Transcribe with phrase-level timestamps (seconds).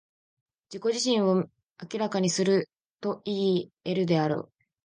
[0.71, 1.47] 自己自身を
[2.01, 4.51] 明にするといい得るであろう。